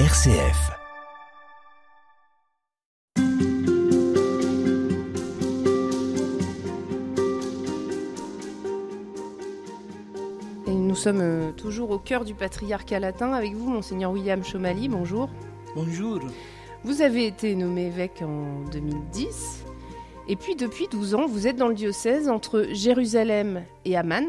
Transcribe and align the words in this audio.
RCF. 0.00 0.72
Et 10.66 10.70
nous 10.70 10.96
sommes 10.96 11.20
euh, 11.20 11.52
toujours 11.52 11.90
au 11.90 12.00
cœur 12.00 12.24
du 12.24 12.34
patriarcat 12.34 12.98
latin 12.98 13.32
avec 13.34 13.52
vous, 13.54 13.70
monseigneur 13.70 14.10
William 14.10 14.42
Chomali. 14.42 14.88
Bonjour. 14.88 15.30
Bonjour. 15.76 16.18
Vous 16.82 17.00
avez 17.00 17.28
été 17.28 17.54
nommé 17.54 17.86
évêque 17.86 18.22
en 18.22 18.68
2010. 18.72 19.64
Et 20.26 20.34
puis 20.34 20.56
depuis 20.56 20.88
12 20.88 21.14
ans, 21.14 21.26
vous 21.28 21.46
êtes 21.46 21.56
dans 21.56 21.68
le 21.68 21.74
diocèse 21.74 22.28
entre 22.28 22.66
Jérusalem 22.72 23.62
et 23.84 23.96
Amman, 23.96 24.24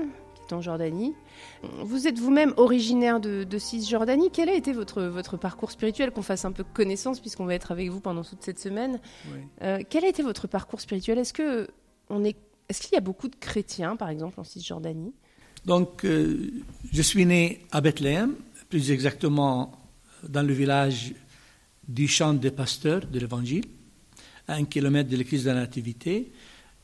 en 0.54 0.62
Jordanie. 0.62 1.14
Vous 1.84 2.08
êtes 2.08 2.20
vous-même 2.20 2.54
originaire 2.58 3.20
de, 3.20 3.44
de 3.44 3.58
Cisjordanie. 3.58 4.30
Quel 4.32 4.50
a 4.50 4.54
été 4.54 4.74
votre, 4.74 5.04
votre 5.04 5.38
parcours 5.38 5.72
spirituel 5.72 6.12
Qu'on 6.12 6.22
fasse 6.22 6.46
un 6.46 6.52
peu 6.52 6.64
connaissance 6.64 7.20
puisqu'on 7.20 7.46
va 7.46 7.56
être 7.56 7.72
avec 7.72 7.90
vous 7.90 8.00
pendant 8.00 8.24
toute 8.24 8.44
cette 8.44 8.60
semaine. 8.60 9.00
Oui. 9.32 9.40
Euh, 9.62 9.80
quel 9.90 10.06
a 10.06 10.08
été 10.08 10.24
votre 10.24 10.48
parcours 10.48 10.82
spirituel? 10.82 11.18
Est-ce 11.18 11.34
que 11.34 11.68
on 12.10 12.24
est, 12.24 12.38
est-ce 12.70 12.82
qu'il 12.82 12.94
y 12.94 12.98
a 12.98 13.02
beaucoup 13.02 13.28
de 13.28 13.36
chrétiens, 13.36 13.96
par 13.96 14.10
exemple, 14.10 14.40
en 14.40 14.44
Cisjordanie? 14.44 15.14
Donc, 15.66 16.06
euh, 16.06 16.52
je 16.92 17.02
suis 17.02 17.26
né 17.26 17.66
à 17.72 17.82
Bethléem, 17.82 18.36
plus 18.70 18.92
exactement 18.92 19.72
dans 20.28 20.46
le 20.46 20.54
village 20.54 21.14
du 21.88 22.08
champ 22.08 22.34
des 22.34 22.52
pasteurs 22.52 23.06
de 23.06 23.20
l'Évangile, 23.20 23.66
à 24.48 24.56
un 24.56 24.66
kilomètre 24.66 25.10
de 25.10 25.18
l'église 25.18 25.44
de 25.46 25.50
la 25.50 25.56
Nativité, 25.56 26.32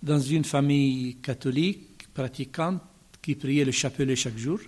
dans 0.01 0.19
une 0.19 0.43
famille 0.43 1.17
catholique 1.17 2.11
pratiquante 2.13 2.81
qui 3.21 3.35
priait 3.35 3.65
le 3.65 3.71
chapelet 3.71 4.15
chaque 4.15 4.37
jour. 4.37 4.59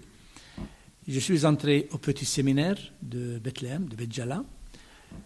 Je 1.08 1.20
suis 1.20 1.46
entré 1.46 1.88
au 1.92 1.98
petit 1.98 2.26
séminaire 2.26 2.78
de 3.02 3.40
Bethléem, 3.40 3.88
de 3.88 3.96
Betjala, 3.96 4.44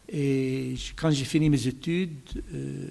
et 0.09 0.75
quand 0.95 1.11
j'ai 1.11 1.25
fini 1.25 1.49
mes 1.49 1.67
études, 1.67 2.43
euh, 2.53 2.89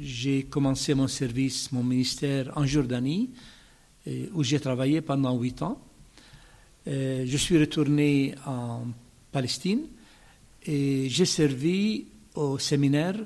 j'ai 0.00 0.44
commencé 0.44 0.94
mon 0.94 1.06
service, 1.06 1.70
mon 1.72 1.82
ministère 1.82 2.52
en 2.56 2.64
Jordanie, 2.64 3.30
et 4.06 4.30
où 4.32 4.42
j'ai 4.42 4.60
travaillé 4.60 5.00
pendant 5.02 5.38
huit 5.38 5.60
ans. 5.62 5.80
Euh, 6.88 7.24
je 7.26 7.36
suis 7.36 7.58
retourné 7.58 8.34
en 8.46 8.84
Palestine 9.32 9.86
et 10.64 11.08
j'ai 11.10 11.24
servi 11.26 12.06
au 12.34 12.58
séminaire 12.58 13.16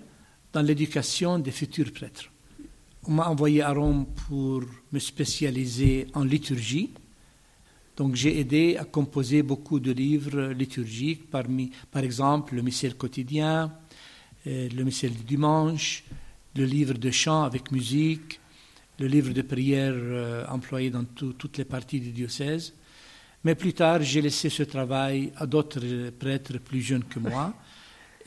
dans 0.52 0.62
l'éducation 0.62 1.38
des 1.38 1.50
futurs 1.50 1.92
prêtres. 1.92 2.29
On 3.06 3.12
m'a 3.12 3.28
envoyé 3.28 3.62
à 3.62 3.72
Rome 3.72 4.06
pour 4.28 4.62
me 4.92 4.98
spécialiser 4.98 6.06
en 6.14 6.24
liturgie. 6.24 6.90
Donc 7.96 8.14
j'ai 8.14 8.38
aidé 8.38 8.76
à 8.78 8.84
composer 8.84 9.42
beaucoup 9.42 9.80
de 9.80 9.92
livres 9.92 10.48
liturgiques, 10.52 11.30
parmi, 11.30 11.70
par 11.90 12.02
exemple 12.02 12.54
le 12.54 12.62
missel 12.62 12.94
quotidien, 12.94 13.72
euh, 14.46 14.68
le 14.74 14.84
missel 14.84 15.12
du 15.12 15.24
dimanche, 15.24 16.04
le 16.56 16.64
livre 16.64 16.94
de 16.94 17.10
chant 17.10 17.42
avec 17.42 17.72
musique, 17.72 18.40
le 18.98 19.06
livre 19.06 19.32
de 19.32 19.42
prière 19.42 19.92
euh, 19.94 20.46
employé 20.48 20.90
dans 20.90 21.04
tout- 21.04 21.32
toutes 21.34 21.58
les 21.58 21.64
parties 21.64 22.00
du 22.00 22.10
diocèse. 22.12 22.74
Mais 23.44 23.54
plus 23.54 23.72
tard, 23.72 24.02
j'ai 24.02 24.20
laissé 24.20 24.50
ce 24.50 24.62
travail 24.62 25.32
à 25.36 25.46
d'autres 25.46 26.10
prêtres 26.18 26.58
plus 26.58 26.82
jeunes 26.82 27.04
que 27.04 27.18
moi 27.18 27.54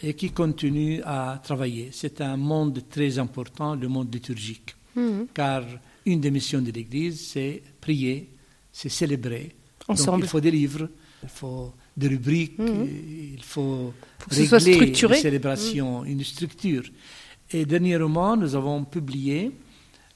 et 0.05 0.13
qui 0.15 0.31
continuent 0.31 0.99
à 1.05 1.39
travailler. 1.41 1.89
C'est 1.93 2.19
un 2.21 2.35
monde 2.37 2.83
très 2.89 3.17
important, 3.17 3.73
le 3.75 3.87
monde 3.87 4.13
liturgique, 4.13 4.75
Mhm. 4.95 5.27
car 5.33 5.63
une 6.05 6.19
des 6.19 6.29
missions 6.29 6.61
de 6.61 6.71
l'Église, 6.71 7.19
c'est 7.31 7.63
prier, 7.79 8.29
c'est 8.71 8.89
célébrer. 8.89 9.55
Donc 9.87 9.97
Ensemble. 9.97 10.25
il 10.25 10.27
faut 10.29 10.41
des 10.41 10.51
livres, 10.51 10.89
il 11.23 11.29
faut 11.29 11.73
des 11.95 12.09
rubriques, 12.09 12.59
Mhm. 12.59 12.87
il 13.35 13.43
faut, 13.43 13.93
Faut 14.19 14.29
régler 14.57 14.79
les 14.93 15.15
célébrations, 15.15 16.03
une 16.05 16.23
structure. 16.23 16.83
Et 17.51 17.65
dernièrement, 17.65 18.35
nous 18.35 18.55
avons 18.55 18.83
publié 18.83 19.51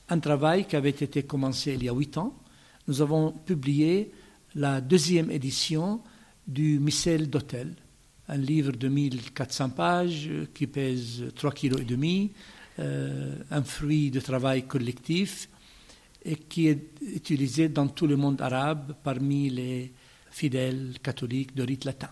un 0.10 0.20
travail 0.20 0.66
qui 0.66 0.76
avait 0.76 0.90
été 0.90 1.24
commencé 1.24 1.74
il 1.74 1.84
y 1.84 1.90
a 1.90 1.94
huit 1.94 2.18
ans. 2.18 2.34
Nous 2.88 3.02
avons 3.02 3.32
publié 3.32 4.12
la 4.56 4.82
deuxième 4.82 5.30
édition 5.32 6.02
du 6.48 6.80
Missel 6.80 7.30
d'Hôtel, 7.30 7.76
un 8.30 8.38
livre 8.38 8.72
de 8.72 8.88
1400 8.88 9.70
pages 9.70 10.28
euh, 10.30 10.46
qui 10.54 10.68
pèse 10.68 11.24
3,5 11.36 11.54
kg, 11.54 12.32
euh, 12.80 13.36
un 13.52 13.64
fruit 13.64 14.12
de 14.12 14.20
travail 14.20 14.64
collectif 14.64 15.50
et 16.24 16.36
qui 16.36 16.68
est 16.68 16.90
utilisé 17.02 17.70
dans 17.70 17.88
tout 17.88 18.08
le 18.08 18.18
monde 18.18 18.42
arabe 18.42 18.96
parmi 19.04 19.50
les 19.50 19.94
fidèles 20.30 20.96
catholiques 21.02 21.56
de 21.56 21.64
rite 21.64 21.86
latin. 21.86 22.10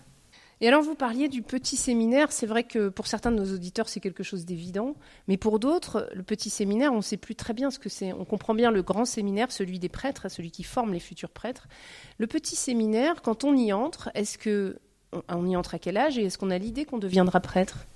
Et 0.62 0.68
alors 0.68 0.82
vous 0.82 0.94
parliez 0.94 1.28
du 1.28 1.42
petit 1.42 1.76
séminaire, 1.76 2.32
c'est 2.32 2.46
vrai 2.46 2.64
que 2.64 2.88
pour 2.88 3.06
certains 3.06 3.30
de 3.30 3.36
nos 3.36 3.54
auditeurs 3.54 3.90
c'est 3.90 4.00
quelque 4.00 4.22
chose 4.22 4.46
d'évident, 4.46 4.96
mais 5.28 5.36
pour 5.36 5.58
d'autres, 5.58 6.08
le 6.14 6.22
petit 6.22 6.48
séminaire, 6.48 6.94
on 6.94 6.96
ne 6.96 7.02
sait 7.02 7.18
plus 7.18 7.34
très 7.34 7.52
bien 7.52 7.70
ce 7.70 7.78
que 7.78 7.90
c'est. 7.90 8.14
On 8.14 8.24
comprend 8.24 8.54
bien 8.54 8.70
le 8.70 8.82
grand 8.82 9.04
séminaire, 9.04 9.52
celui 9.52 9.78
des 9.78 9.90
prêtres, 9.90 10.30
celui 10.30 10.50
qui 10.50 10.62
forme 10.62 10.94
les 10.94 11.00
futurs 11.00 11.28
prêtres. 11.28 11.68
Le 12.16 12.26
petit 12.26 12.56
séminaire, 12.56 13.20
quand 13.20 13.44
on 13.44 13.54
y 13.54 13.70
entre, 13.74 14.10
est-ce 14.14 14.38
que 14.38 14.78
on- 15.28 15.46
y 15.46 15.56
entre 15.56 15.74
à 15.74 15.78
quel 15.78 15.96
âge 15.96 16.18
et 16.18 16.24
est-ce 16.24 16.38
qu'on 16.38 16.50
a 16.50 16.58
l'idée 16.58 16.84
qu'on 16.84 16.98
deviendra 16.98 17.40
prêtre? 17.40 17.86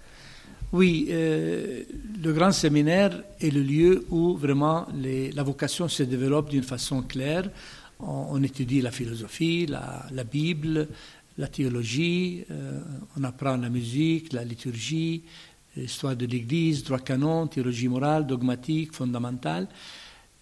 Oui, 0.72 1.08
euh, 1.10 1.82
le 2.22 2.32
grand 2.32 2.52
séminaire 2.52 3.22
est 3.40 3.50
le 3.50 3.60
lieu 3.62 4.06
où 4.10 4.36
vraiment 4.36 4.86
la 4.94 5.42
vocation 5.42 5.88
se 5.88 6.04
développe 6.04 6.48
d'une 6.50 6.62
façon 6.62 7.02
claire. 7.02 7.50
On, 7.98 8.42
étudie 8.42 8.80
la 8.80 8.92
philosophie, 8.92 9.66
la, 9.66 10.06
la 10.12 10.24
Bible, 10.24 10.88
la 11.36 11.48
théologie, 11.48 12.44
euh, 12.50 12.80
on 13.18 13.24
apprend 13.24 13.56
la 13.56 13.68
musique, 13.68 14.32
la 14.32 14.44
liturgie, 14.44 15.22
l'histoire 15.76 16.16
de 16.16 16.24
l'Église, 16.24 16.84
droit 16.84 16.98
canon, 17.00 17.46
théologie 17.46 17.88
morale, 17.88 18.26
dogmatique, 18.26 18.94
fondamentale. 18.94 19.66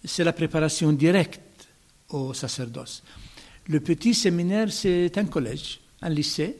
C'est 0.05 0.23
la 0.23 0.33
préparation 0.33 0.93
directe 0.93 1.67
au 2.09 2.33
sacerdoce. 2.33 3.03
Le 3.67 3.79
petit 3.79 4.13
séminaire, 4.13 4.71
c'est 4.71 5.17
un 5.17 5.25
collège, 5.25 5.79
un 6.01 6.09
lycée, 6.09 6.57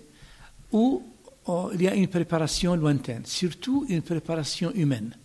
où 0.72 1.01
oh, 1.45 1.72
il 1.73 1.81
y 1.81 1.88
a 1.88 1.95
une 1.95 2.07
préparation 2.07 2.75
lointaine, 2.75 3.25
surtout 3.25 3.85
une 3.89 4.01
préparation 4.01 4.72
humaine. 4.73 5.16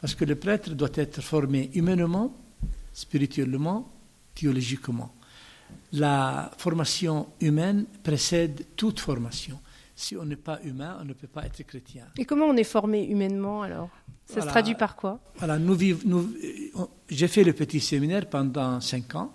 Parce 0.00 0.14
que 0.14 0.24
le 0.24 0.34
prêtre 0.34 0.70
doit 0.74 0.88
être 0.94 1.20
formé 1.20 1.70
humainement, 1.74 2.34
spirituellement, 2.92 3.90
théologiquement. 4.34 5.12
La 5.92 6.50
formation 6.56 7.26
humaine 7.40 7.84
précède 8.02 8.64
toute 8.76 9.00
formation. 9.00 9.58
Si 9.94 10.16
on 10.16 10.24
n'est 10.24 10.36
pas 10.36 10.58
humain, 10.64 10.96
on 11.00 11.04
ne 11.04 11.12
peut 11.12 11.26
pas 11.26 11.44
être 11.44 11.62
chrétien. 11.64 12.06
Et 12.16 12.24
comment 12.24 12.46
on 12.46 12.56
est 12.56 12.64
formé 12.64 13.04
humainement 13.04 13.62
alors? 13.62 13.90
Ça 14.24 14.40
se 14.40 14.46
traduit 14.46 14.76
par 14.76 14.94
quoi? 14.96 15.20
Voilà, 15.36 15.58
nous 15.58 15.74
viv- 15.74 16.02
nous- 16.04 16.32
euh, 16.76 16.86
j'ai 17.08 17.26
fait 17.28 17.42
le 17.44 17.52
petit 17.52 17.80
séminaire 17.80 18.28
pendant 18.30 18.80
cinq 18.80 19.14
ans. 19.16 19.32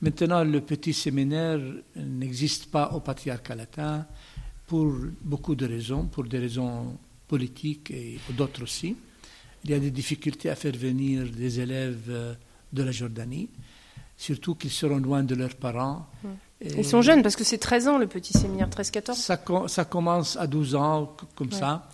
Maintenant, 0.00 0.44
le 0.44 0.60
petit 0.60 0.92
séminaire 0.92 1.58
n'existe 1.96 2.66
pas 2.70 2.92
au 2.92 3.00
patriarcat 3.00 3.54
latin 3.56 4.06
pour 4.66 4.92
beaucoup 5.22 5.54
de 5.54 5.66
raisons, 5.66 6.06
pour 6.06 6.24
des 6.24 6.38
raisons 6.38 6.96
politiques 7.26 7.90
et 7.90 8.18
d'autres 8.30 8.62
aussi. 8.62 8.96
Il 9.64 9.70
y 9.70 9.74
a 9.74 9.78
des 9.80 9.90
difficultés 9.90 10.50
à 10.50 10.54
faire 10.54 10.74
venir 10.76 11.28
des 11.30 11.58
élèves 11.58 12.04
euh, 12.10 12.34
de 12.72 12.82
la 12.84 12.92
Jordanie, 12.92 13.48
surtout 14.16 14.54
qu'ils 14.54 14.70
seront 14.70 14.98
loin 14.98 15.22
de 15.24 15.34
leurs 15.34 15.56
parents. 15.56 16.06
Et 16.60 16.78
Ils 16.78 16.84
sont 16.84 17.02
jeunes 17.02 17.22
parce 17.22 17.34
que 17.34 17.44
c'est 17.44 17.58
13 17.58 17.88
ans 17.88 17.98
le 17.98 18.06
petit 18.06 18.32
séminaire, 18.32 18.68
13-14. 18.68 19.14
ça, 19.14 19.36
co- 19.36 19.66
ça 19.68 19.84
commence 19.84 20.36
à 20.36 20.46
12 20.46 20.74
ans, 20.76 21.16
comme 21.34 21.48
Ouais. 21.48 21.54
ça. 21.58 21.88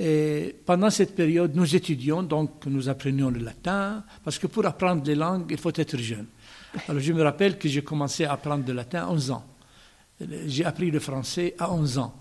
Et 0.00 0.54
pendant 0.64 0.90
cette 0.90 1.14
période, 1.14 1.54
nous 1.56 1.74
étudions, 1.74 2.22
donc 2.22 2.66
nous 2.66 2.88
apprenions 2.88 3.30
le 3.30 3.40
latin, 3.40 4.04
parce 4.24 4.38
que 4.38 4.46
pour 4.46 4.64
apprendre 4.64 5.02
les 5.04 5.16
langues, 5.16 5.46
il 5.50 5.58
faut 5.58 5.72
être 5.74 5.96
jeune. 5.98 6.26
Alors 6.88 7.00
je 7.00 7.12
me 7.12 7.22
rappelle 7.22 7.58
que 7.58 7.68
j'ai 7.68 7.82
commencé 7.82 8.24
à 8.24 8.32
apprendre 8.32 8.64
le 8.66 8.74
latin 8.74 9.04
à 9.06 9.10
11 9.10 9.30
ans. 9.32 9.44
J'ai 10.46 10.64
appris 10.64 10.90
le 10.90 11.00
français 11.00 11.54
à 11.58 11.72
11 11.72 11.98
ans. 11.98 12.14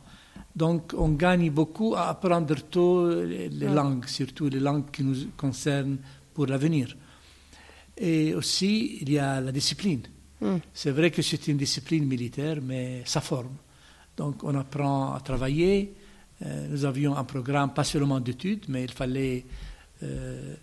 Donc 0.55 0.93
on 0.97 1.09
gagne 1.09 1.51
beaucoup 1.51 1.93
à 1.95 2.09
apprendre 2.09 2.55
tôt 2.69 3.09
les, 3.23 3.49
les 3.49 3.67
Ouais. 3.67 3.73
langues, 3.73 4.05
surtout 4.07 4.49
les 4.49 4.59
langues 4.59 4.89
qui 4.91 5.03
nous 5.03 5.27
concernent 5.35 5.97
pour 6.33 6.47
l'avenir. 6.47 6.95
Et 7.95 8.33
aussi, 8.33 8.99
il 9.01 9.11
y 9.11 9.19
a 9.19 9.39
la 9.41 9.51
discipline. 9.51 10.01
Mm. 10.41 10.55
C'est 10.73 10.91
vrai 10.91 11.11
que 11.11 11.21
c'est 11.21 11.47
une 11.47 11.57
discipline 11.57 12.05
militaire, 12.05 12.57
mais 12.61 13.01
ça 13.05 13.21
forme. 13.21 13.55
Donc 14.15 14.43
on 14.43 14.55
apprend 14.55 15.13
à 15.13 15.19
travailler. 15.19 15.93
Euh, 16.45 16.67
nous 16.69 16.85
avions 16.85 17.15
un 17.15 17.23
programme, 17.23 17.73
pas 17.73 17.83
seulement 17.83 18.19
d'études, 18.19 18.65
mais 18.67 18.83
il 18.83 18.91
fallait 18.91 19.45
euh, 20.03 20.55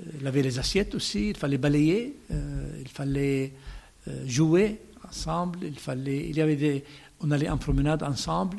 euh, 0.00 0.04
laver 0.22 0.42
les 0.42 0.58
assiettes 0.58 0.94
aussi, 0.94 1.30
il 1.30 1.36
fallait 1.36 1.58
balayer, 1.58 2.16
il 2.30 2.88
fallait 2.88 3.52
jouer 4.26 4.80
ensemble, 5.06 5.60
il, 5.62 5.78
fallait, 5.78 6.28
il 6.28 6.36
y 6.36 6.40
avait 6.40 6.56
des, 6.56 6.84
on 7.20 7.30
allait 7.30 7.50
en 7.50 7.58
promenade 7.58 8.02
ensemble. 8.02 8.58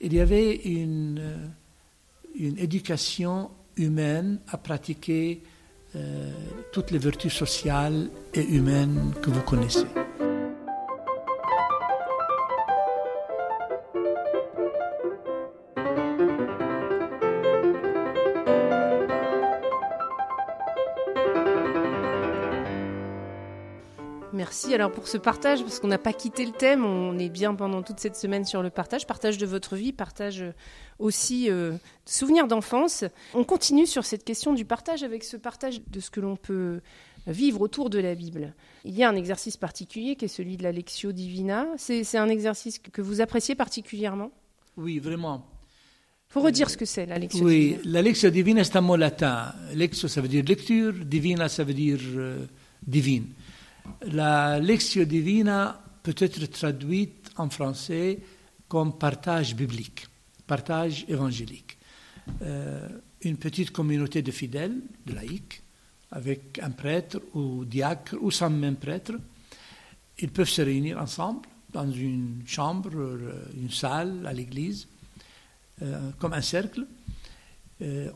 Il 0.00 0.14
y 0.14 0.20
avait 0.20 0.56
une, 0.56 1.50
une 2.38 2.58
éducation 2.58 3.50
humaine 3.76 4.40
à 4.48 4.56
pratiquer 4.56 5.42
toutes 6.72 6.92
les 6.92 6.98
vertus 6.98 7.34
sociales 7.34 8.08
et 8.32 8.42
humaines 8.42 9.12
que 9.20 9.28
vous 9.28 9.42
connaissez. 9.42 9.84
Merci 24.70 24.74
alors 24.74 24.92
pour 24.92 25.08
ce 25.08 25.18
partage, 25.18 25.62
parce 25.62 25.80
qu'on 25.80 25.88
n'a 25.88 25.98
pas 25.98 26.12
quitté 26.12 26.46
le 26.46 26.52
thème, 26.52 26.84
on 26.84 27.18
est 27.18 27.28
bien 27.28 27.54
pendant 27.54 27.82
toute 27.82 27.98
cette 27.98 28.16
semaine 28.16 28.44
sur 28.44 28.62
le 28.62 28.70
partage, 28.70 29.06
partage 29.06 29.36
de 29.36 29.46
votre 29.46 29.74
vie, 29.74 29.92
partage 29.92 30.42
euh, 30.42 30.52
aussi 30.98 31.50
euh, 31.50 31.72
de 31.72 31.78
souvenirs 32.04 32.46
d'enfance. 32.46 33.04
On 33.34 33.42
continue 33.42 33.86
sur 33.86 34.04
cette 34.04 34.24
question 34.24 34.52
du 34.52 34.64
partage 34.64 35.02
avec 35.02 35.24
ce 35.24 35.36
partage 35.36 35.80
de 35.88 36.00
ce 36.00 36.10
que 36.10 36.20
l'on 36.20 36.36
peut 36.36 36.80
vivre 37.26 37.60
autour 37.60 37.90
de 37.90 37.98
la 37.98 38.14
Bible. 38.14 38.54
Il 38.84 38.94
y 38.94 39.02
a 39.02 39.08
un 39.08 39.16
exercice 39.16 39.56
particulier 39.56 40.14
qui 40.14 40.26
est 40.26 40.28
celui 40.28 40.56
de 40.56 40.62
la 40.62 40.72
Lectio 40.72 41.12
Divina. 41.12 41.66
C'est 41.76 42.16
un 42.16 42.28
exercice 42.28 42.78
que 42.78 43.02
vous 43.02 43.20
appréciez 43.20 43.54
particulièrement? 43.54 44.30
Oui, 44.76 44.98
vraiment. 44.98 45.46
Il 46.28 46.32
faut 46.34 46.40
redire 46.40 46.70
ce 46.70 46.76
que 46.76 46.84
c'est 46.84 47.06
la 47.06 47.18
Lectio 47.18 47.44
oui, 47.44 47.58
Divina. 47.58 47.78
Oui, 47.84 47.90
la 47.92 48.02
Lectio 48.02 48.30
Divina 48.30 48.64
c'est 48.64 48.76
un 48.76 48.82
mot 48.82 48.96
latin. 48.96 49.52
Lectio 49.74 50.08
ça 50.08 50.20
veut 50.20 50.28
dire 50.28 50.44
lecture, 50.44 50.92
Divina 50.92 51.48
ça 51.48 51.64
veut 51.64 51.74
dire 51.74 51.98
euh, 52.16 52.46
divine. 52.86 53.26
La 54.02 54.58
Lectio 54.58 55.04
Divina 55.04 55.82
peut 56.02 56.14
être 56.16 56.44
traduite 56.46 57.30
en 57.36 57.50
français 57.50 58.18
comme 58.68 58.96
partage 58.96 59.54
biblique, 59.54 60.06
partage 60.46 61.04
évangélique. 61.08 61.76
Euh, 62.42 62.88
une 63.22 63.36
petite 63.36 63.70
communauté 63.70 64.22
de 64.22 64.30
fidèles, 64.30 64.80
de 65.04 65.12
laïcs, 65.12 65.62
avec 66.12 66.58
un 66.62 66.70
prêtre 66.70 67.20
ou 67.34 67.64
diacre 67.64 68.16
ou 68.20 68.30
sans 68.30 68.48
même 68.48 68.76
prêtre. 68.76 69.12
Ils 70.18 70.30
peuvent 70.30 70.48
se 70.48 70.62
réunir 70.62 70.98
ensemble 70.98 71.46
dans 71.72 71.90
une 71.90 72.42
chambre, 72.46 72.90
euh, 72.94 73.44
une 73.60 73.70
salle 73.70 74.26
à 74.26 74.32
l'église, 74.32 74.88
euh, 75.82 76.10
comme 76.18 76.32
un 76.32 76.42
cercle. 76.42 76.86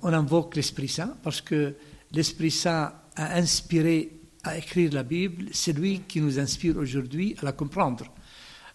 On 0.02 0.12
invoque 0.12 0.56
l'Esprit 0.56 0.88
Saint 0.88 1.16
parce 1.22 1.40
que 1.40 1.74
l'Esprit 2.12 2.50
Saint 2.50 2.92
a 3.16 3.36
inspiré 3.36 4.20
à 4.44 4.58
écrire 4.58 4.92
la 4.92 5.02
Bible, 5.02 5.46
c'est 5.52 5.72
lui 5.72 6.02
qui 6.06 6.20
nous 6.20 6.38
inspire 6.38 6.76
aujourd'hui 6.76 7.34
à 7.40 7.44
la 7.46 7.52
comprendre. 7.52 8.04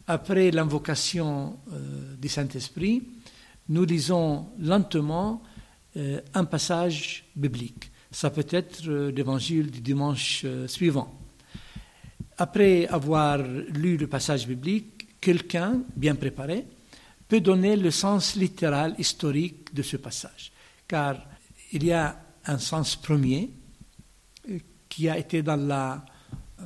Après 0.07 0.49
l'invocation 0.49 1.59
du 2.17 2.27
Saint-Esprit, 2.27 3.03
nous 3.69 3.85
lisons 3.85 4.47
lentement 4.59 5.43
un 5.95 6.45
passage 6.45 7.25
biblique. 7.35 7.91
Ça 8.11 8.31
peut 8.31 8.47
être 8.49 8.83
l'évangile 9.09 9.69
du 9.69 9.81
dimanche 9.81 10.43
suivant. 10.65 11.15
Après 12.37 12.87
avoir 12.87 13.37
lu 13.37 13.97
le 13.97 14.07
passage 14.07 14.47
biblique, 14.47 15.19
quelqu'un 15.21 15.83
bien 15.95 16.15
préparé 16.15 16.65
peut 17.27 17.41
donner 17.41 17.75
le 17.75 17.91
sens 17.91 18.35
littéral 18.35 18.95
historique 18.97 19.71
de 19.75 19.83
ce 19.83 19.97
passage. 19.97 20.51
Car 20.87 21.23
il 21.71 21.83
y 21.83 21.91
a 21.91 22.19
un 22.45 22.57
sens 22.57 22.95
premier 22.95 23.51
qui 24.89 25.07
a 25.07 25.17
été 25.17 25.41
dans 25.43 25.55
la 25.55 26.03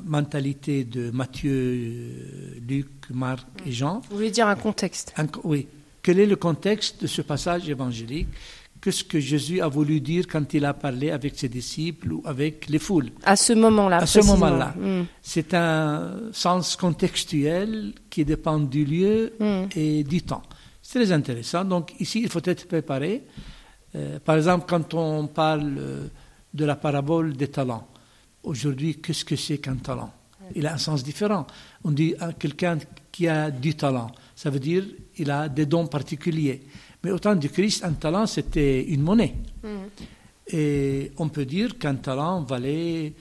mentalité 0.03 0.83
de 0.83 1.11
Matthieu, 1.11 2.59
Luc, 2.67 2.87
Marc 3.11 3.45
et 3.65 3.71
Jean. 3.71 4.01
Vous 4.09 4.15
voulez 4.15 4.31
dire 4.31 4.47
un 4.47 4.55
contexte 4.55 5.13
un, 5.17 5.27
Oui. 5.43 5.67
Quel 6.01 6.19
est 6.19 6.25
le 6.25 6.35
contexte 6.35 7.01
de 7.01 7.07
ce 7.07 7.21
passage 7.21 7.69
évangélique? 7.69 8.27
Qu'est-ce 8.81 9.05
que 9.05 9.19
Jésus 9.19 9.61
a 9.61 9.69
voulu 9.69 10.01
dire 10.01 10.25
quand 10.29 10.53
il 10.53 10.65
a 10.65 10.73
parlé 10.73 11.11
avec 11.11 11.39
ses 11.39 11.47
disciples 11.47 12.11
ou 12.11 12.21
avec 12.25 12.67
les 12.67 12.79
foules? 12.79 13.11
À 13.23 13.37
ce 13.37 13.53
moment-là. 13.53 13.97
À 13.97 14.05
ce 14.05 14.19
moment-là. 14.19 14.75
Mm. 14.77 15.05
C'est 15.21 15.53
un 15.53 16.11
sens 16.33 16.75
contextuel 16.75 17.93
qui 18.09 18.25
dépend 18.25 18.59
du 18.59 18.83
lieu 18.83 19.33
mm. 19.39 19.63
et 19.77 20.03
du 20.03 20.21
temps. 20.23 20.43
C'est 20.81 20.99
très 20.99 21.13
intéressant. 21.13 21.63
Donc 21.63 21.93
ici, 22.01 22.19
il 22.21 22.29
faut 22.29 22.41
être 22.43 22.67
préparé. 22.67 23.23
Euh, 23.95 24.19
par 24.19 24.35
exemple, 24.35 24.65
quand 24.67 24.93
on 24.95 25.27
parle 25.27 25.79
de 26.53 26.65
la 26.65 26.75
parabole 26.75 27.37
des 27.37 27.47
talents, 27.47 27.87
aujourd'hui, 28.43 28.99
qu'est-ce 28.99 29.25
que 29.25 29.35
c'est 29.35 29.57
qu'un 29.57 29.75
talent 29.75 30.13
Il 30.55 30.67
a 30.67 30.73
un 30.73 30.77
sens 30.77 31.03
différent. 31.03 31.47
On 31.83 31.91
dit 31.91 32.15
à 32.19 32.33
quelqu'un 32.33 32.77
qui 33.11 33.27
a 33.27 33.51
du 33.51 33.75
talent, 33.75 34.11
ça 34.35 34.49
veut 34.49 34.59
dire 34.59 34.85
il 35.17 35.29
a 35.31 35.49
des 35.49 35.65
dons 35.65 35.87
particuliers. 35.87 36.63
Mais 37.03 37.11
au 37.11 37.19
temps 37.19 37.35
du 37.35 37.49
Christ, 37.49 37.83
un 37.83 37.93
talent, 37.93 38.25
c'était 38.25 38.83
une 38.85 39.01
monnaie. 39.01 39.35
Mm. 39.63 39.67
Et 40.47 41.11
on 41.17 41.29
peut 41.29 41.45
dire 41.45 41.77
qu'un 41.77 41.95
talent 41.95 42.41
valait 42.43 43.13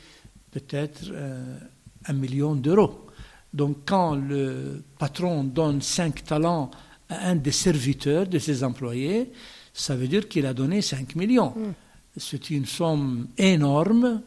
peut-être 0.50 1.02
euh, 1.10 1.58
un 2.06 2.12
million 2.12 2.54
d'euros. 2.54 3.06
Donc 3.52 3.78
quand 3.86 4.14
le 4.14 4.82
patron 4.98 5.44
donne 5.44 5.82
cinq 5.82 6.24
talents 6.24 6.70
à 7.08 7.28
un 7.28 7.36
des 7.36 7.52
serviteurs 7.52 8.26
de 8.26 8.38
ses 8.38 8.64
employés, 8.64 9.30
ça 9.74 9.96
veut 9.96 10.08
dire 10.08 10.28
qu'il 10.28 10.46
a 10.46 10.54
donné 10.54 10.82
5 10.82 11.16
millions. 11.16 11.50
Mm. 11.50 11.72
C'est 12.16 12.50
une 12.50 12.66
somme 12.66 13.28
énorme, 13.38 14.20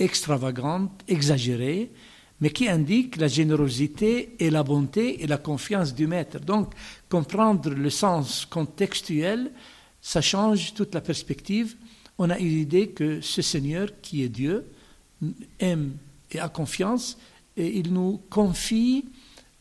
extravagante, 0.00 1.02
exagérée, 1.08 1.90
mais 2.40 2.50
qui 2.50 2.68
indique 2.68 3.16
la 3.16 3.28
générosité 3.28 4.34
et 4.38 4.50
la 4.50 4.62
bonté 4.62 5.22
et 5.22 5.26
la 5.26 5.36
confiance 5.36 5.94
du 5.94 6.06
maître. 6.06 6.40
Donc, 6.40 6.72
comprendre 7.08 7.70
le 7.70 7.90
sens 7.90 8.46
contextuel, 8.46 9.50
ça 10.00 10.20
change 10.20 10.74
toute 10.74 10.94
la 10.94 11.02
perspective. 11.02 11.76
On 12.18 12.30
a 12.30 12.38
une 12.38 12.58
idée 12.58 12.88
que 12.88 13.20
ce 13.20 13.42
Seigneur, 13.42 13.88
qui 14.00 14.22
est 14.22 14.28
Dieu, 14.28 14.64
aime 15.58 15.96
et 16.32 16.40
a 16.40 16.48
confiance, 16.48 17.18
et 17.56 17.78
il 17.78 17.92
nous 17.92 18.20
confie 18.30 19.04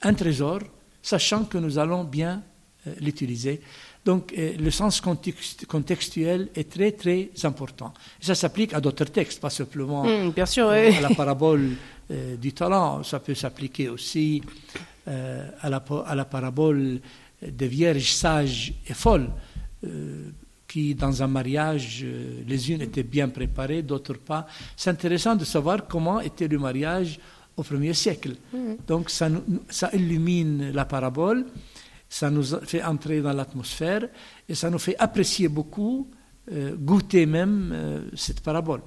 un 0.02 0.14
trésor, 0.14 0.62
sachant 1.02 1.44
que 1.44 1.58
nous 1.58 1.78
allons 1.78 2.06
bien 2.06 2.44
euh, 2.88 2.94
l'utiliser. 3.02 3.62
Donc 4.10 4.34
euh, 4.36 4.54
le 4.58 4.72
sens 4.72 5.02
contextuel 5.68 6.50
est 6.56 6.68
très 6.68 6.94
très 6.94 7.30
important. 7.44 7.94
ça 8.20 8.34
s'applique 8.34 8.74
à 8.74 8.82
d'autres 8.82 9.06
textes, 9.06 9.40
pas 9.40 9.52
simplement 9.52 10.04
mmh, 10.04 10.32
bien 10.32 10.48
sûr, 10.48 10.66
euh, 10.68 10.90
à 10.98 11.02
la 11.02 11.10
parabole 11.10 11.76
euh, 12.10 12.36
du 12.36 12.52
talent. 12.54 13.04
Ça 13.04 13.20
peut 13.20 13.36
s'appliquer 13.36 13.88
aussi 13.88 14.42
à 15.06 15.70
la, 15.70 15.84
à, 16.08 16.16
la, 16.16 16.26
parabole 16.26 17.00
des 17.42 17.68
vierges 17.68 18.12
sages 18.12 18.74
et 18.88 18.94
folles, 18.94 19.30
qui 20.68 20.94
dans 20.96 21.24
un 21.24 21.28
mariage, 21.28 22.06
les 22.48 22.72
unes 22.72 22.82
étaient 22.82 23.10
bien 23.18 23.30
préparées, 23.30 23.82
d'autres 23.84 24.20
pas. 24.20 24.46
C'est 24.76 24.92
intéressant 24.92 25.36
de 25.36 25.46
savoir 25.46 25.88
comment 25.88 26.20
était 26.20 26.48
le 26.48 26.60
mariage 26.60 27.20
au 27.58 27.64
premier 27.64 27.94
siècle. 27.94 28.36
Mmh. 28.54 28.58
Donc 28.88 29.10
ça, 29.10 29.30
ça 29.70 29.90
illumine 29.94 30.72
la 30.72 30.86
parabole 30.86 31.46
ça 32.10 32.32
nous 32.32 32.44
fait 32.44 32.84
entrer 32.84 33.22
dans 33.22 33.34
l'atmosphère 33.34 34.08
et 34.48 34.56
ça 34.56 34.70
nous 34.70 34.80
fait 34.80 34.98
apprécier 34.98 35.48
beaucoup, 35.48 36.10
euh, 36.52 36.76
goûter 36.76 37.28
même 37.28 37.72
euh, 37.72 38.10
cette 38.16 38.42
parabole. 38.42 38.82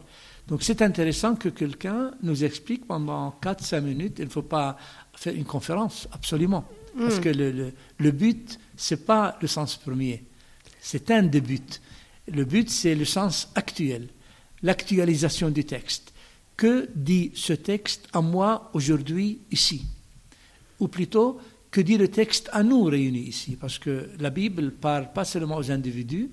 Donc 0.48 0.64
c'est 0.64 0.82
intéressant 0.82 1.36
que 1.36 1.48
quelqu'un 1.48 2.10
nous 2.22 2.42
explique 2.42 2.86
pendant 2.86 3.38
4-5 3.40 3.80
minutes, 3.80 4.18
il 4.18 4.24
ne 4.24 4.30
faut 4.30 4.42
pas 4.42 4.76
faire 5.14 5.34
une 5.34 5.44
conférence, 5.44 6.08
absolument. 6.10 6.64
Parce 6.98 7.18
mm. 7.18 7.20
que 7.20 7.28
le, 7.28 7.72
le, 7.98 8.10
but, 8.10 8.58
ce 8.76 8.94
n'est 8.94 9.00
pas 9.00 9.38
le 9.40 9.46
sens 9.46 9.76
premier, 9.76 10.24
c'est 10.80 11.10
un 11.12 11.22
des 11.22 11.40
buts. 11.40 11.60
Le 12.28 12.44
but, 12.44 12.68
c'est 12.68 12.94
le 12.94 13.04
sens 13.04 13.50
actuel, 13.54 14.08
l'actualisation 14.62 15.50
du 15.50 15.64
texte. 15.64 16.12
Que 16.56 16.88
dit 16.94 17.30
ce 17.34 17.52
texte 17.52 18.08
à 18.12 18.20
moi 18.20 18.70
aujourd'hui, 18.74 19.40
ici? 19.50 19.86
Ou 20.80 20.88
plutôt, 20.88 21.40
que 21.72 21.80
dit 21.80 21.96
le 21.96 22.08
texte 22.08 22.50
à 22.52 22.62
nous 22.62 22.84
réunis 22.84 23.22
ici 23.28 23.56
Parce 23.56 23.78
que 23.78 24.10
la 24.20 24.30
Bible 24.30 24.72
parle 24.72 25.12
pas 25.12 25.24
seulement 25.24 25.56
aux 25.56 25.70
individus, 25.70 26.30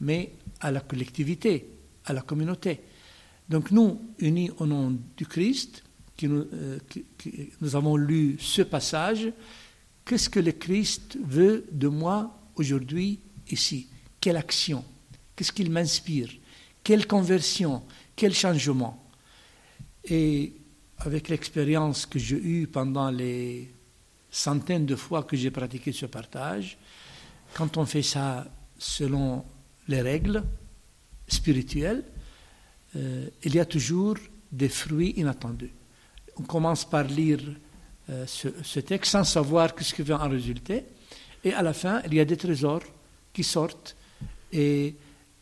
mais 0.00 0.34
à 0.60 0.70
la 0.70 0.80
collectivité, 0.80 1.70
à 2.04 2.12
la 2.12 2.20
communauté. 2.20 2.80
Donc 3.48 3.70
nous, 3.70 4.00
unis 4.18 4.50
au 4.58 4.66
nom 4.66 4.96
du 5.16 5.26
Christ, 5.26 5.82
qui 6.16 6.28
nous, 6.28 6.46
euh, 6.52 6.78
nous 7.60 7.74
avons 7.74 7.96
lu 7.96 8.36
ce 8.38 8.60
passage, 8.60 9.32
qu'est-ce 10.04 10.28
que 10.28 10.40
le 10.40 10.52
Christ 10.52 11.18
veut 11.24 11.66
de 11.72 11.88
moi 11.88 12.38
aujourd'hui 12.56 13.20
ici? 13.50 13.88
Quelle 14.20 14.36
action? 14.36 14.84
Qu'est-ce 15.34 15.52
qu'il 15.52 15.70
m'inspire? 15.70 16.28
Quelle 16.82 17.06
conversion? 17.06 17.82
Quel 18.14 18.34
changement? 18.34 19.02
Et 20.04 20.52
avec 20.98 21.30
l'expérience 21.30 22.04
que 22.04 22.18
j'ai 22.18 22.36
eue 22.36 22.66
pendant 22.66 23.10
les 23.10 23.72
centaines 24.34 24.84
de 24.84 24.96
fois 24.96 25.22
que 25.22 25.36
j'ai 25.36 25.50
pratiqué 25.50 25.92
ce 25.92 26.06
partage, 26.06 26.76
quand 27.54 27.76
on 27.76 27.86
fait 27.86 28.02
ça 28.02 28.46
selon 28.78 29.44
les 29.86 30.02
règles 30.02 30.42
spirituelles, 31.28 32.04
euh, 32.96 33.28
il 33.44 33.54
y 33.54 33.60
a 33.60 33.64
toujours 33.64 34.16
des 34.50 34.68
fruits 34.68 35.14
inattendus. 35.16 35.70
On 36.36 36.42
commence 36.42 36.84
par 36.84 37.04
lire 37.04 37.40
euh, 38.10 38.26
ce, 38.26 38.80
texte 38.80 39.12
sans 39.12 39.22
savoir 39.22 39.70
ce 39.80 39.94
qui 39.94 40.02
va 40.02 40.20
en 40.20 40.28
résulter, 40.28 40.84
et 41.44 41.52
à 41.52 41.62
la 41.62 41.72
fin, 41.72 42.02
il 42.06 42.14
y 42.14 42.20
a 42.20 42.24
des 42.24 42.36
trésors 42.36 42.82
qui 43.32 43.44
sortent, 43.44 43.96
et 44.52 44.96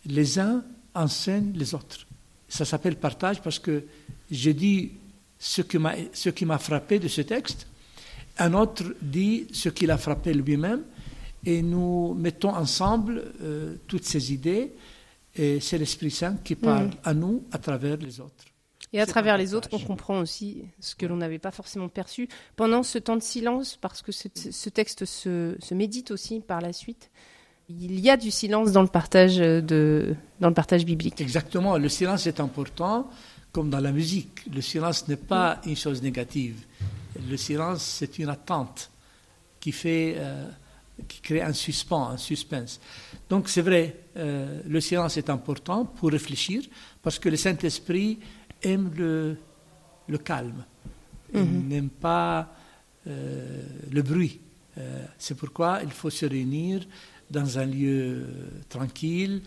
les 0.04 0.38
uns 0.38 0.64
enseignent 0.94 1.52
les 1.54 1.74
autres. 1.74 2.06
Ça 2.46 2.66
s'appelle 2.66 2.96
partage 2.96 3.40
parce 3.40 3.58
que 3.58 3.84
j'ai 4.30 4.52
dit 4.52 4.92
ce 5.38 5.62
qui 5.62 6.44
m'a 6.44 6.58
frappé 6.58 6.98
de 6.98 7.08
ce 7.08 7.22
texte, 7.22 7.66
un 8.38 8.54
autre 8.54 8.84
dit 9.00 9.46
ce 9.52 9.68
qu'il 9.68 9.90
a 9.90 9.98
frappé 9.98 10.34
lui-même, 10.34 10.82
et 11.44 11.62
nous 11.62 12.14
mettons 12.14 12.54
ensemble 12.54 13.24
euh, 13.42 13.76
toutes 13.86 14.04
ces 14.04 14.32
idées, 14.32 14.72
et 15.34 15.60
c'est 15.60 15.78
l'Esprit 15.78 16.10
Saint 16.10 16.36
qui 16.44 16.54
parle 16.54 16.86
mm. 16.86 16.96
à 17.04 17.14
nous 17.14 17.44
à 17.52 17.58
travers 17.58 17.96
les 17.96 18.20
autres. 18.20 18.44
Et 18.94 19.00
à 19.00 19.06
travers 19.06 19.38
les 19.38 19.54
autres, 19.54 19.70
on 19.72 19.78
comprend 19.78 20.18
aussi 20.18 20.64
ce 20.78 20.94
que 20.94 21.06
l'on 21.06 21.16
n'avait 21.16 21.38
pas 21.38 21.50
forcément 21.50 21.88
perçu 21.88 22.28
pendant 22.56 22.82
ce 22.82 22.98
temps 22.98 23.16
de 23.16 23.22
silence, 23.22 23.78
parce 23.80 24.02
que 24.02 24.12
ce, 24.12 24.28
ce 24.34 24.68
texte 24.68 25.06
se, 25.06 25.56
se, 25.60 25.74
médite 25.74 26.10
aussi 26.10 26.40
par 26.40 26.60
la 26.60 26.74
suite. 26.74 27.10
Il 27.70 27.98
y 28.00 28.10
a 28.10 28.18
du 28.18 28.30
silence 28.30 28.70
dans 28.72 28.82
le 28.82 28.88
partage, 28.88 29.36
de, 29.36 30.14
dans 30.40 30.48
le 30.48 30.54
partage 30.54 30.84
biblique. 30.84 31.22
Exactement, 31.22 31.78
le 31.78 31.88
silence 31.88 32.26
est 32.26 32.38
important, 32.38 33.08
comme 33.50 33.70
dans 33.70 33.80
la 33.80 33.92
musique. 33.92 34.44
Le 34.52 34.60
silence 34.60 35.08
n'est 35.08 35.16
pas 35.16 35.60
une 35.64 35.76
chose 35.76 36.02
négative. 36.02 36.66
Le 37.28 37.36
silence, 37.36 37.82
c'est 37.82 38.18
une 38.18 38.28
attente 38.28 38.90
qui 39.60 39.72
fait... 39.72 40.14
Euh, 40.16 40.48
qui 41.08 41.20
crée 41.20 41.40
un 41.40 41.54
suspens, 41.54 42.10
un 42.10 42.16
suspense. 42.16 42.78
Donc 43.28 43.48
c'est 43.48 43.62
vrai, 43.62 43.96
euh, 44.16 44.60
le 44.66 44.80
silence 44.80 45.16
est 45.16 45.30
important 45.30 45.86
pour 45.86 46.10
réfléchir, 46.10 46.62
parce 47.02 47.18
que 47.18 47.28
le 47.30 47.36
Saint-Esprit 47.36 48.18
aime 48.62 48.92
le, 48.94 49.36
le 50.06 50.18
calme, 50.18 50.64
il 51.34 51.40
mhm. 51.40 51.68
n'aime 51.68 51.88
pas 51.88 52.54
euh, 53.06 53.62
le 53.90 54.02
bruit. 54.02 54.40
C'est 55.18 55.34
pourquoi 55.34 55.80
il 55.82 55.90
faut 55.90 56.08
se 56.08 56.24
réunir 56.24 56.86
dans 57.30 57.58
un 57.58 57.66
lieu 57.66 58.26
tranquille, 58.70 59.42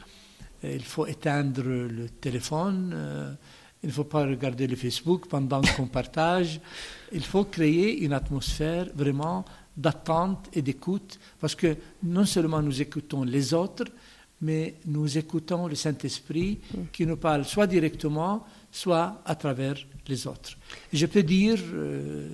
il 0.63 0.83
faut 0.83 1.07
éteindre 1.07 1.63
le 1.63 2.09
téléphone, 2.21 3.37
il 3.85 3.89
ne 3.89 3.93
faut 3.93 4.03
pas 4.03 4.25
regarder 4.25 4.65
le 4.65 4.75
Facebook 4.75 5.27
pendant 5.27 5.61
qu'on 5.77 5.85
partage, 5.85 6.59
il 7.11 7.23
faut 7.23 7.43
créer 7.43 8.03
une 8.03 8.13
atmosphère 8.13 8.87
vraiment 8.95 9.45
d'attente 9.77 10.49
et 10.53 10.63
d'écoute, 10.63 11.19
parce 11.39 11.53
que 11.53 11.77
non 12.01 12.25
seulement 12.25 12.63
nous 12.63 12.81
écoutons 12.81 13.23
les 13.23 13.53
autres, 13.53 13.85
mais 14.41 14.75
nous 14.87 15.17
écoutons 15.19 15.67
le 15.67 15.75
Saint-Esprit 15.75 16.59
qui 16.91 17.05
nous 17.05 17.17
parle 17.17 17.45
soit 17.45 17.67
directement, 17.67 18.43
soit 18.71 19.21
à 19.23 19.35
travers 19.35 19.75
les 20.07 20.25
autres. 20.25 20.57
Je 20.91 21.05
peux 21.05 21.23
dire 21.23 21.59
euh, 21.73 22.27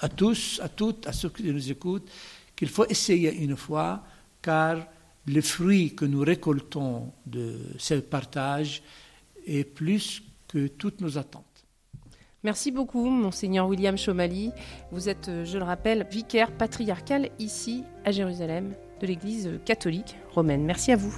à 0.00 0.08
tous, 0.08 0.58
à 0.62 0.70
toutes, 0.70 1.06
à 1.06 1.12
ceux 1.12 1.28
qui 1.28 1.52
nous 1.52 1.70
écoutent, 1.70 2.10
qu'il 2.56 2.68
faut 2.68 2.86
essayer 2.86 3.34
une 3.34 3.56
fois, 3.56 4.02
car 4.40 4.86
le 5.26 5.40
fruit 5.42 5.94
que 5.94 6.06
nous 6.06 6.22
récoltons 6.22 7.12
de 7.26 7.58
ce 7.76 7.94
partage 7.94 8.82
est 9.46 9.64
plus 9.64 10.22
toutes 10.58 11.00
nos 11.00 11.18
attentes. 11.18 11.66
Merci 12.44 12.72
beaucoup, 12.72 13.08
Monseigneur 13.08 13.68
William 13.68 13.96
Chomali. 13.96 14.50
Vous 14.90 15.08
êtes, 15.08 15.28
euh, 15.28 15.44
je 15.44 15.58
le 15.58 15.64
rappelle, 15.64 16.06
vicaire 16.10 16.50
patriarcal 16.50 17.30
ici 17.38 17.84
à 18.04 18.10
Jérusalem 18.10 18.74
de 19.00 19.06
l'Église 19.06 19.60
catholique 19.64 20.16
romaine. 20.34 20.64
Merci 20.64 20.90
à 20.90 20.96
vous. 20.96 21.16